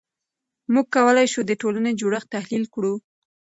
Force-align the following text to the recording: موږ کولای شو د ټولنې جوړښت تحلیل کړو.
موږ 0.73 0.85
کولای 0.95 1.25
شو 1.33 1.41
د 1.45 1.51
ټولنې 1.61 1.91
جوړښت 1.99 2.27
تحلیل 2.35 2.63
کړو. 2.73 2.93